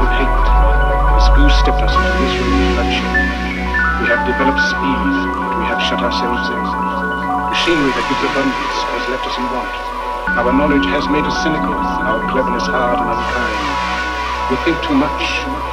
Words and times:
with 0.00 0.12
hate. 0.18 0.46
The 1.18 1.30
Goose 1.36 1.56
stepped 1.60 1.82
us 1.82 1.94
into 1.94 2.14
this 2.22 2.34
room 2.38 2.54
of 2.54 2.68
bloodshed. 2.78 3.14
We 4.00 4.06
have 4.10 4.22
developed 4.26 4.62
speed, 4.62 5.10
but 5.34 5.54
we 5.58 5.64
have 5.66 5.80
shut 5.82 6.00
ourselves 6.02 6.46
in. 6.50 6.62
Machinery 7.50 7.92
that 7.94 8.06
gives 8.06 8.22
abundance 8.22 8.78
has 8.94 9.04
left 9.08 9.26
us 9.26 9.36
in 9.38 9.46
want. 9.50 9.74
Our 10.38 10.52
knowledge 10.52 10.86
has 10.86 11.06
made 11.08 11.24
us 11.24 11.36
cynical, 11.42 11.74
our 11.74 12.22
cleverness 12.30 12.66
hard 12.66 12.98
and 12.98 13.10
unkind. 13.10 13.66
We 14.50 14.56
think 14.66 14.82
too 14.82 14.94
much, 14.94 15.22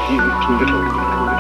feel 0.08 0.26
too 0.46 0.56
little. 0.62 1.31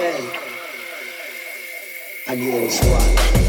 I 0.00 0.04
need 2.36 2.54
a 2.54 2.70
swap. 2.70 3.47